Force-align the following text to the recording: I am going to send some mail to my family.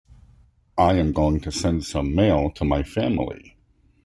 I 0.79 0.95
am 0.95 1.11
going 1.13 1.41
to 1.41 1.51
send 1.51 1.85
some 1.85 2.15
mail 2.15 2.49
to 2.55 2.65
my 2.65 2.81
family. 2.81 3.55